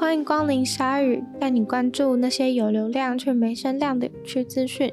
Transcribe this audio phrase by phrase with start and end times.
[0.00, 4.90] 欢迎光临鲨语，带你关注那些有流量却没声量的有趣资讯。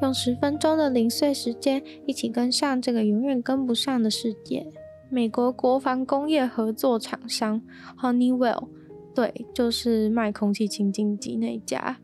[0.00, 4.66] 用十分钟的零碎时间，一起跟上这个永远跟不上的世界。
[5.10, 7.60] 美国国防工业合作厂商
[8.00, 8.68] Honeywell，
[9.14, 11.98] 对，就是卖空气清净机那家，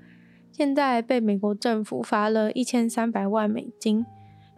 [0.52, 4.04] 现在被美国政府罚了一千三百万美金。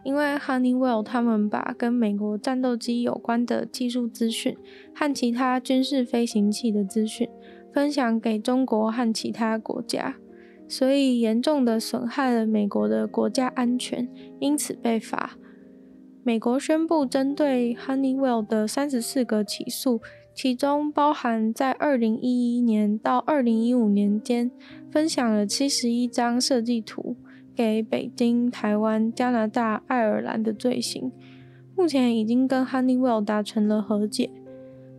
[0.03, 4.57] 因为 Honeywell 他们把跟美国战斗机有关的技术资讯
[4.93, 7.29] 和其他军事飞行器的资讯
[7.75, 10.15] 分享给中国和其他国家，
[10.69, 15.37] 所以严重的损害了美国的国家安全，因此被罚。
[16.23, 20.01] 美国宣布针对 Honeywell 的三十四个起诉，
[20.33, 24.51] 其中包含在二零一一年到二零一五年间
[24.91, 27.17] 分享了七十一张设计图。
[27.57, 31.13] 给北京、台湾、加拿大、爱尔兰的罪行，
[31.77, 34.29] 目前已经跟 Honeywell 达成了和解。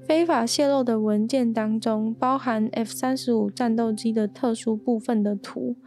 [0.08, 5.78] 非法泄露的文件当中，包含 F 三十五战斗机的特殊部分的图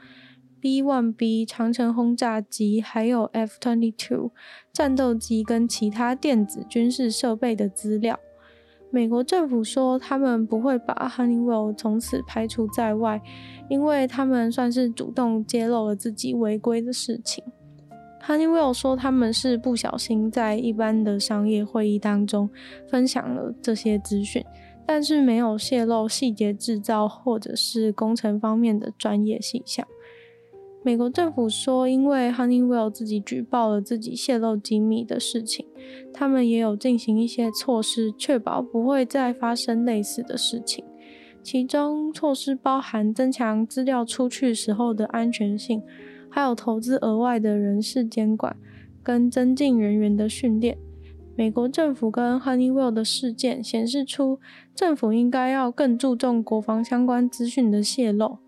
[0.60, 4.32] ，B-1B 长程轰炸机，还有 F twenty two
[4.72, 8.18] 战斗机跟其他电子军事设备的资料。
[8.90, 13.22] 美国政府说，他们不会把 Honeywell 从此排除在外，
[13.70, 17.44] 因为他们算是主动揭露了自己违规的事情。
[18.28, 22.50] Honeywell 说，他们是不小心在一般的商业会议当中
[22.86, 24.44] 分享了这些资讯，
[24.86, 29.86] 但是没有泄露细节制造或者是工程方面的专业细项。
[30.82, 35.64] 美国政府说，因为 Honeywell 自己举报了自己泄露机密的事情，
[36.12, 40.84] 他们也有进行一些措施，确保不会再发生类似的事情。
[41.42, 45.82] 其中措施包含增强资料出去时候的安全性，
[46.30, 48.56] 还有投资额外的人事监管，
[49.02, 50.78] 跟增进人员的训练。
[51.36, 54.40] 美国政府跟 Honeywell 的事件显示出，
[54.74, 58.38] 政府应该要更注重国防相关资讯的泄露。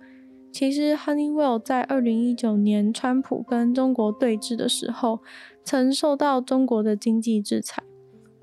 [0.52, 5.20] 其实，Honeywell 在二零一九年川普跟中国对峙的时候，
[5.62, 7.84] 曾受到中国的经济制裁。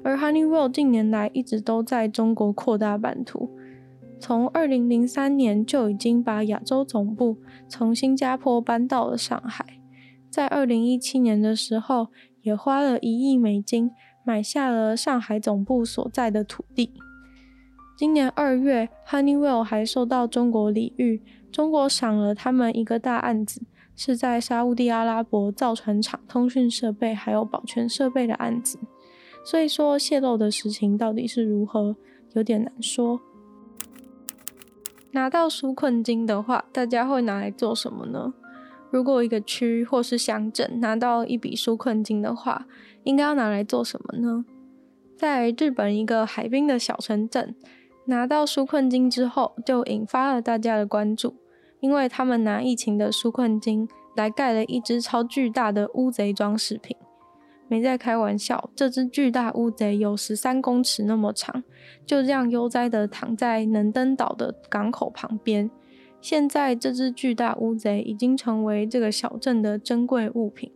[0.03, 3.50] 而 Honeywell 近年来一直都在中国扩大版图，
[4.19, 9.79] 从二零零三年就已经把亚洲总部从新加坡搬到了上海，
[10.29, 12.07] 在二零一七年的时候，
[12.41, 13.91] 也花了一亿美金
[14.25, 16.94] 买下了上海总部所在的土地。
[17.95, 21.22] 今年二月，Honeywell 还受到中国礼遇。
[21.51, 23.61] 中国赏了他们一个大案子，
[23.95, 28.77] 是在沙乌地阿拉伯造船厂通讯设备还有保全设备的案子。
[29.44, 31.95] 所以说泄露的实情到底是如何，
[32.33, 33.19] 有点难说。
[35.17, 38.31] 拿到纾困金的话，大家会拿来做什么呢？
[38.91, 42.67] 如果一个区或是乡镇拿到一笔纾困金的话，
[43.03, 44.45] 应该要拿来做什么呢？
[45.17, 47.56] 在日本一个海滨的小城镇。
[48.06, 51.33] 拿到纾困金之后，就引发了大家的关注，
[51.79, 56.95] 因为他们拿疫情的纾困金来盖了一只超巨大的乌贼装饰品，
[57.67, 61.63] 没在开玩笑，这只巨大乌贼有十三公尺那么长，
[62.05, 65.69] 就这样悠哉的躺在能登岛的港口旁边。
[66.22, 70.72] 现在这只巨大乌贼已经成为这个小镇的珍贵物品。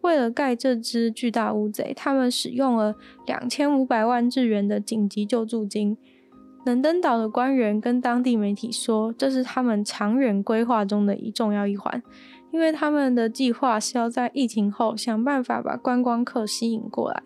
[0.00, 2.94] 为了盖这只巨大乌贼，他们使用了
[3.26, 5.96] 两千五百万日元的紧急救助金。
[6.64, 12.02] 能登岛的官员跟当地媒体说，这是他们长远规划中的一重要一环，
[12.50, 17.22] 因为他们的计划是要在疫情后想办法把观光客吸引过来。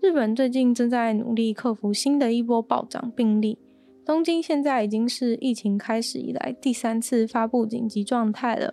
[0.00, 3.58] 日本最近正在努力克服新的一波暴涨病例，
[4.04, 8.72] 东京现在已经是疫情开始以来第三次发布紧急状态了。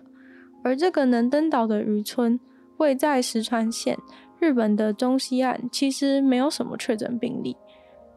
[0.64, 2.40] 而这个能登岛的渔村
[2.78, 3.98] 位在石川县，
[4.40, 7.56] 日本的中西岸，其实没有什么确诊病例。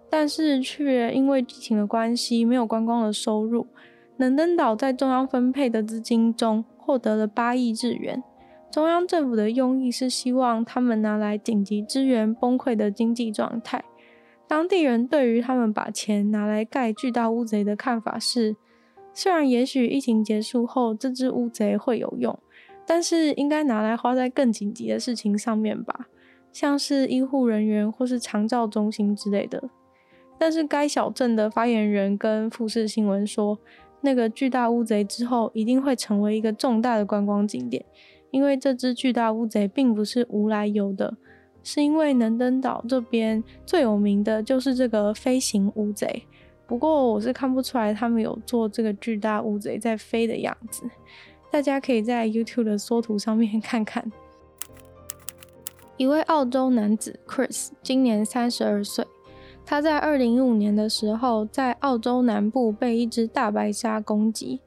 [0.10, 3.66] 但是却因为疫情的关系，没有观光的收入。
[4.22, 8.24] 能登岛在中央分配的资金中获得了八亿日元。
[8.72, 13.84] 中央政府的用意是希望他们拿来紧急支援崩溃的经济状态。
[14.48, 18.56] 当地人对于他们把钱拿来盖巨大乌贼的看法是：
[19.12, 22.38] 虽然也许疫情结束后这只乌贼会有用，
[22.86, 26.06] 但是应该拿来花在更紧急的事情上面吧，
[26.52, 29.64] 像是医护人员或是长照中心之类的。
[30.38, 33.60] 但是该小镇的发言人跟富士新闻说，
[34.02, 37.86] 那个巨大乌贼之后一定会成为一个重大的观光景点，
[38.32, 41.16] 因为这只巨大乌贼并不是无来由的，
[41.64, 46.24] 是因为能登岛这边最有名的就是这个飞行乌贼。
[46.66, 50.84] 不过我是看不出来他们有做这个巨大乌贼在飞的样子，
[51.52, 54.12] 大家可以在 YouTube 的缩图上面 看看。
[55.98, 59.06] 一位澳洲男子 Chris 今年三十二岁。
[59.66, 64.60] 他在二零一五年的时候，在澳洲南部被一只大白鲨攻击，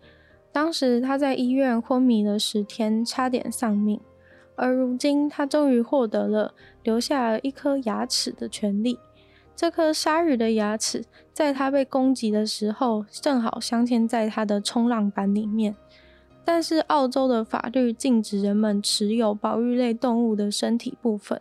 [0.50, 4.00] 当时他在医院昏迷了十天，差点丧命。
[4.56, 8.99] 而如今，他终于获得了留下了一颗牙齿的权利。
[9.56, 15.76] 这颗鲨鱼的牙齿，在他被攻击的时候，正好镶嵌在他的冲浪板里面。
[16.44, 21.41] 但是，澳洲的法律禁止人们持有保育类动物的身体部分。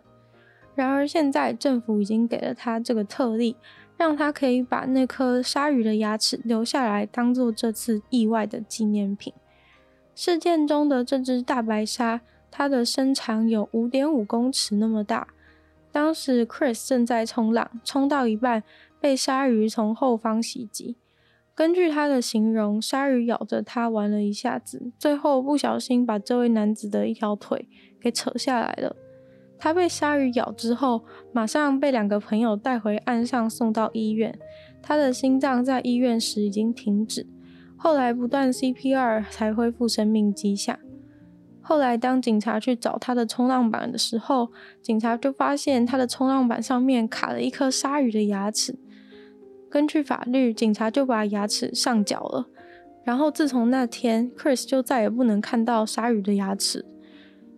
[0.74, 3.56] 然而，现在政府已经给了他这个特例，
[3.96, 9.32] 让他可以把那颗鲨鱼的牙齿留下来，当做这次意外的纪念品。
[10.14, 15.28] 事件中的这只大白鲨，它的身长有五点五公尺那么大。
[15.92, 18.64] 当时，Chris 正在冲浪，冲到一半
[19.00, 20.96] 被鲨鱼从后方袭击。
[21.54, 27.68] 根据他的形容，鲨鱼咬着他玩了一下子，最后不小心把这位男子的一条腿
[28.00, 28.96] 给扯下来了。
[29.64, 34.38] 他被鲨鱼咬之后，马上被两个朋友带回岸上送到医院。
[34.82, 37.26] 他的心脏在医院时已经停止，
[37.74, 40.78] 后来不断 CPR 才恢复生命迹象。
[41.62, 44.50] 后来当警察去找他的冲浪板的时候，
[44.82, 48.78] 警察就发现他的冲浪板上面卡了一颗鲨鱼的牙齿。
[49.70, 52.44] 根据法律，警察就把牙齿上缴了。
[53.02, 56.84] 然后自从那天，Chris 就再也不能看到鲨鱼的牙齿。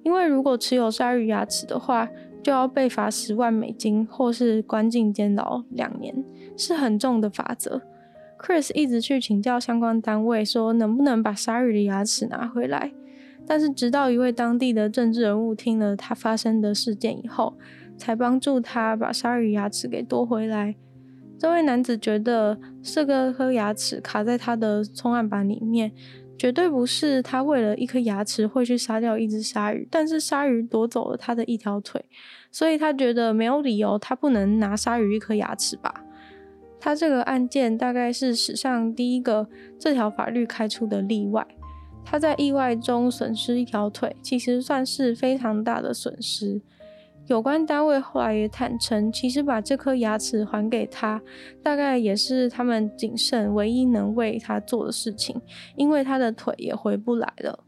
[0.07, 2.09] 因为如果持有鲨鱼牙齿的话，
[2.41, 6.15] 就要被罚十万美金，或是关进监牢两年，
[6.57, 7.83] 是很重的法则。
[8.39, 12.93] Chris 一直去请教相关单位，说能不能把鲨鱼的牙齿拿回来。
[13.49, 17.55] 但是直到一位当地的政治人物听了他发生的事件以后，
[17.99, 20.77] 才帮助他把鲨鱼牙齿给夺回来。
[21.37, 25.91] 这位男子觉得四个颗牙齿卡在他的冲浪板里面。
[26.39, 32.05] 绝对不是他为了一颗牙齿会去杀掉一只鲨鱼，但是鲨鱼夺走了他的一条腿，
[32.51, 36.05] 所以他觉得没有理由他不能拿鲨鱼一颗牙齿吧。
[36.79, 39.49] 他这个案件大概是史上第一个
[39.79, 41.47] 这条法律开出的例外。
[42.05, 46.61] 他在意外中损失一条腿，其实算是非常大的损失。
[47.27, 51.21] 有关单位后来也坦承，其实把这颗牙齿还给他，
[51.63, 55.41] 大概也是他们仅剩唯一能为他做的事情，
[55.75, 57.65] 因为他的腿也回不来了。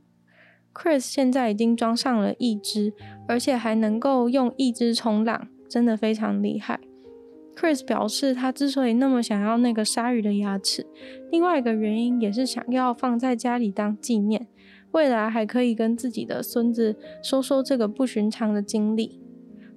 [0.73, 2.93] Chris 现在已经装上了一只，
[3.27, 6.79] 而且还能够用一只冲浪，真的非常厉害。
[7.57, 10.87] Chris 表示，他之所以那么想要那个鲨鱼的牙齿，
[11.33, 14.47] 另外一个原因也是想要放在家里当纪念，
[14.93, 19.21] 未来还可以跟自己的孙子说说这个不寻常的经历。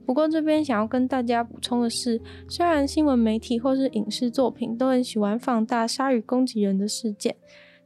[0.05, 7.35] 不过这边想要跟大家补充的是，虽然新闻媒体或是影视作品都很喜欢放大鲨鱼攻击人的事件，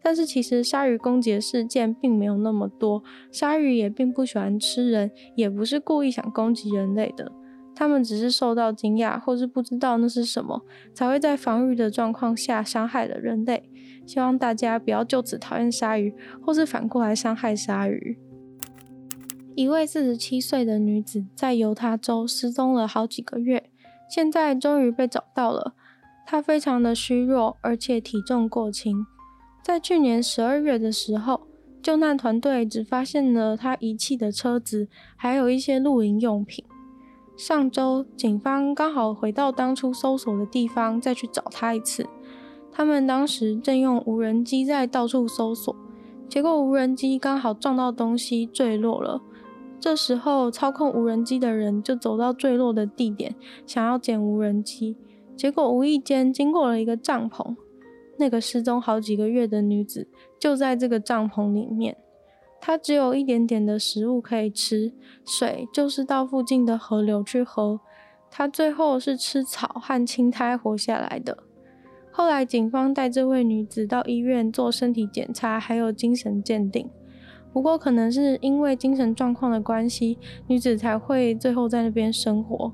[0.01, 3.03] 但是其实鲨鱼攻击的事件并没有那么多。
[3.31, 7.31] 鲨鱼也并不喜欢吃人，也不是故意想攻击人类的。
[7.77, 10.61] 他们只是受到惊讶，或是不知道那是什么，
[10.93, 13.69] 才会在防御的状况下伤害了人类。
[14.05, 18.17] 希望大家不要就此讨厌鲨鱼，或是反过来伤害鲨鱼。
[19.55, 23.69] 一位四十七岁的女子在犹他州失踪了好几个月，
[24.09, 25.73] 现在终于被找到了。
[26.25, 29.05] 她非常的虚弱，而且体重过轻。
[29.63, 31.47] 在去年十二月的时候，
[31.81, 36.65] 救难团队只发现了她遗弃的车子，还有一些露营用品。
[37.37, 42.05] 上周，警方刚好回到当初搜索的地方，再去找她一次。
[42.73, 45.73] 他们当时正用无人机在到处搜索，
[46.27, 49.21] 结果无人机刚好撞到东西，坠落了。
[49.85, 53.35] 这时候，操控无人机的人就走到坠落的地点，
[53.67, 54.97] 想要捡无人机，
[55.37, 57.55] 结果无意间经过了一个帐篷。
[58.17, 60.07] 那个失踪好几个月的女子
[60.39, 61.95] 就在这个帐篷里面，
[62.59, 64.91] 她只有一点点的食物可以吃，
[65.23, 67.79] 水就是到附近的河流去喝。
[68.31, 71.37] 她最后是吃草和青苔活下来的。
[72.09, 76.89] 后来，警方带这位女子到医院做身体检查，还有精神鉴定。
[77.55, 82.69] 不过，可能是因为精神状况的关系，女子才会最后在那边生活。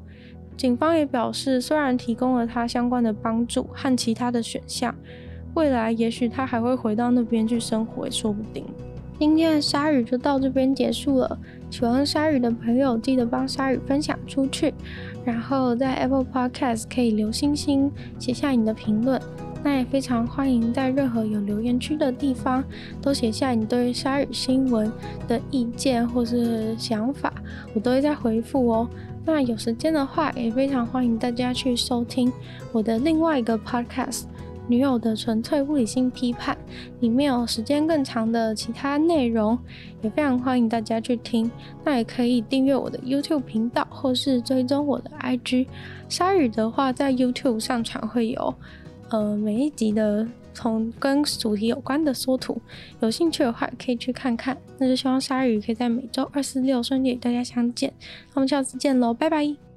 [0.58, 4.96] 警方也表示，虽然提供了她相关的帮助和其他的选项，
[5.54, 8.66] 未来也许她还会回到那边去生活，也说不定。
[9.20, 11.38] 今天的鲨鱼就到这边结束了。
[11.70, 14.74] 喜欢鲨鱼的朋友，记得帮鲨鱼分享出去，
[15.24, 19.22] 然后在 Apple Podcast 可以留星星，写下你的评论。
[19.64, 22.64] 那也非常欢迎在任何有留言区的地方
[23.02, 24.92] 都写下你对鲨鱼新闻
[25.28, 27.32] 的意见或是想法，
[27.74, 28.90] 我都会再回复哦。
[29.24, 32.32] 那有时间的话，也非常欢迎大家去收听
[32.72, 34.22] 我的另外一个 podcast
[34.68, 36.58] 《女友的纯粹物理性批判，
[37.02, 39.58] 里面有时间更长的其他内容，
[40.02, 41.52] 也非常欢迎大家去听。
[41.84, 45.68] 那也可以订阅我的 YouTube 频道，或是追踪我的 IG。
[46.10, 48.54] 鲨鱼的话，在 YouTube 上传会有，
[49.12, 52.62] 呃，每一集的从跟主题有关的缩图，
[53.02, 54.58] 有兴趣的话可以去看看。
[54.78, 57.94] 那就希望鲨鱼可以在每周二、四、六顺利与大家相见。
[58.30, 59.71] 那我们下次见喽，拜拜。